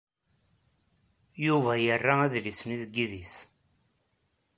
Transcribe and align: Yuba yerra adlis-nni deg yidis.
Yuba 1.45 1.73
yerra 1.83 2.13
adlis-nni 2.23 2.77
deg 2.81 2.91
yidis. 2.97 3.35